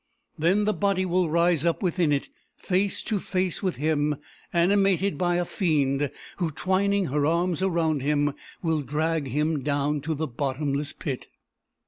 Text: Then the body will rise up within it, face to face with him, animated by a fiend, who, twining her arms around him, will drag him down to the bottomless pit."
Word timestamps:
Then 0.35 0.65
the 0.65 0.73
body 0.73 1.05
will 1.05 1.29
rise 1.29 1.63
up 1.63 1.83
within 1.83 2.11
it, 2.11 2.27
face 2.55 3.03
to 3.03 3.19
face 3.19 3.61
with 3.61 3.75
him, 3.75 4.15
animated 4.51 5.15
by 5.15 5.35
a 5.35 5.45
fiend, 5.45 6.09
who, 6.37 6.49
twining 6.49 7.05
her 7.13 7.23
arms 7.27 7.61
around 7.61 8.01
him, 8.01 8.33
will 8.63 8.81
drag 8.81 9.27
him 9.27 9.61
down 9.61 10.01
to 10.01 10.15
the 10.15 10.25
bottomless 10.25 10.91
pit." 10.91 11.27